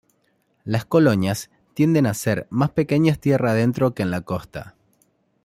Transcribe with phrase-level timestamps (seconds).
[0.63, 4.73] Las colonias tienden a ser más pequeñas tierra adentro que en la costa.